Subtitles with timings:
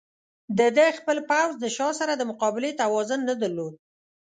[0.57, 3.73] د ده خپل پوځ د شاه سره د مقابلې توان نه درلود.